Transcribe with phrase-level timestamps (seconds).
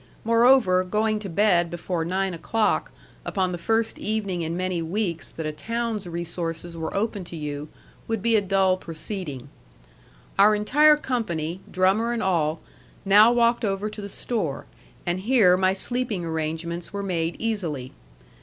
[0.23, 2.91] Moreover, going to bed before nine o'clock
[3.23, 7.67] upon the first evening in many weeks that a town's resources were open to you,
[8.07, 9.47] would be a dull proceeding.
[10.39, 12.61] Our entire company, drummer and all,
[13.05, 14.65] now walked over to the store,
[15.05, 17.91] and here my sleeping arrangements were made easily.